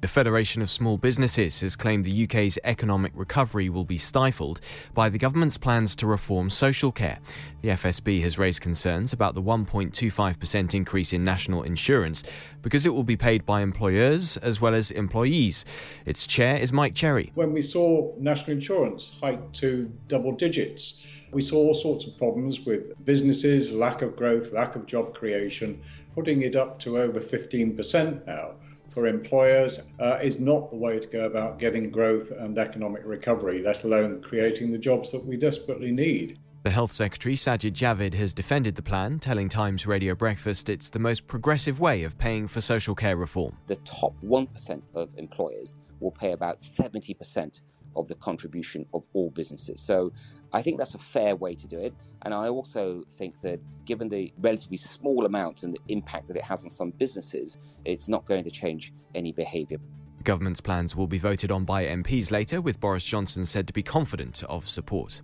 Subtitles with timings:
[0.00, 4.58] The Federation of Small Businesses has claimed the UK's economic recovery will be stifled
[4.94, 7.18] by the government's plans to reform social care.
[7.60, 12.22] The FSB has raised concerns about the 1.25% increase in national insurance
[12.62, 15.66] because it will be paid by employers as well as employees.
[16.06, 17.30] Its chair is Mike Cherry.
[17.34, 20.94] When we saw national insurance hike to double digits,
[21.30, 25.78] we saw all sorts of problems with businesses, lack of growth, lack of job creation,
[26.14, 28.52] putting it up to over 15% now
[28.90, 33.62] for employers uh, is not the way to go about getting growth and economic recovery,
[33.62, 36.38] let alone creating the jobs that we desperately need.
[36.62, 40.98] The Health Secretary Sajid Javid has defended the plan, telling Times Radio Breakfast it's the
[40.98, 43.56] most progressive way of paying for social care reform.
[43.66, 47.62] The top 1% of employers will pay about 70%
[47.96, 49.80] of the contribution of all businesses.
[49.80, 50.12] So
[50.52, 51.94] I think that's a fair way to do it.
[52.22, 56.44] And I also think that given the relatively small amount and the impact that it
[56.44, 59.78] has on some businesses, it's not going to change any behaviour.
[60.18, 63.72] The government's plans will be voted on by MPs later, with Boris Johnson said to
[63.72, 65.22] be confident of support.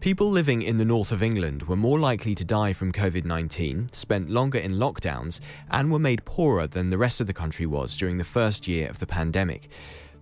[0.00, 3.88] People living in the north of England were more likely to die from COVID 19,
[3.92, 7.96] spent longer in lockdowns, and were made poorer than the rest of the country was
[7.96, 9.70] during the first year of the pandemic.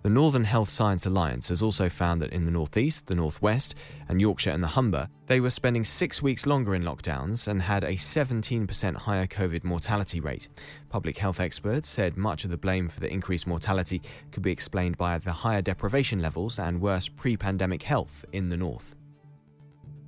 [0.02, 3.76] The Northern Health Science Alliance has also found that in the Northeast, the Northwest,
[4.08, 7.84] and Yorkshire and the Humber, they were spending six weeks longer in lockdowns and had
[7.84, 10.48] a 17% higher COVID mortality rate.
[10.88, 14.98] Public health experts said much of the blame for the increased mortality could be explained
[14.98, 18.96] by the higher deprivation levels and worse pre pandemic health in the North.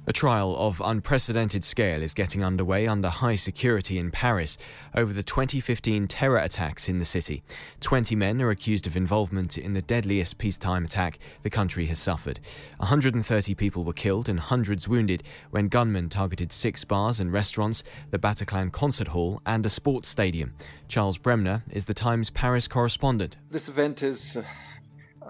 [0.06, 4.58] A trial of unprecedented scale is getting underway under high security in Paris
[4.94, 7.42] over the 2015 terror attacks in the city.
[7.80, 12.38] 20 men are accused of involvement in the deadliest peacetime attack the country has suffered.
[12.76, 18.18] 130 people were killed and hundreds wounded when gunmen targeted six bars and restaurants, the
[18.18, 20.52] Bataclan concert hall, and a sports stadium.
[20.86, 23.38] Charles Bremner is the Times Paris correspondent.
[23.50, 24.42] This event is uh,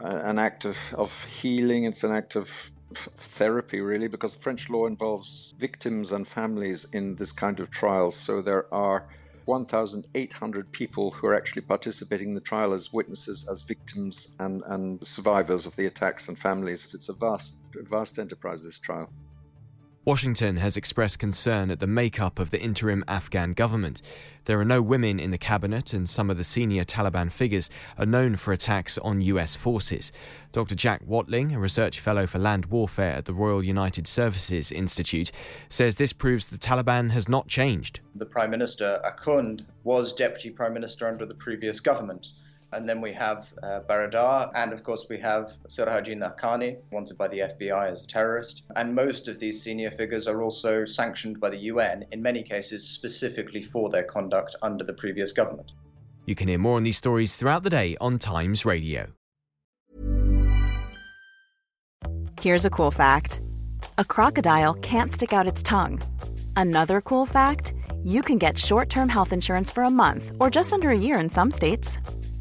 [0.03, 5.55] an act of, of healing, it's an act of therapy, really, because French law involves
[5.59, 8.17] victims and families in this kind of trials.
[8.17, 9.09] So there are
[9.47, 15.07] 1,800 people who are actually participating in the trial as witnesses, as victims, and, and
[15.07, 16.95] survivors of the attacks and families.
[16.95, 19.11] It's a vast, vast enterprise, this trial.
[20.05, 24.03] Washington has expressed concern at the makeup of the interim Afghan government.
[24.45, 28.05] There are no women in the cabinet, and some of the senior Taliban figures are
[28.05, 30.13] known for attacks on US forces.
[30.53, 30.75] Dr.
[30.75, 35.33] Jack Watling, a research fellow for land warfare at the Royal United Services Institute,
[35.71, 38.01] says this proves the Taliban has not changed.
[38.15, 42.29] The Prime Minister, Akhund, was Deputy Prime Minister under the previous government.
[42.75, 47.29] And then we have uh, Baradar, and of course we have Sirhaji Haqqani, wanted by
[47.29, 48.65] the FBI as a terrorist.
[48.75, 52.87] And most of these senior figures are also sanctioned by the UN, in many cases
[52.89, 55.73] specifically for their conduct under the previous government.
[56.27, 59.09] You can hear more on these stories throughout the day on Times Radio.
[62.41, 63.41] Here's a cool fact
[63.99, 66.01] a crocodile can't stick out its tongue.
[66.57, 70.73] Another cool fact you can get short term health insurance for a month or just
[70.73, 71.99] under a year in some states.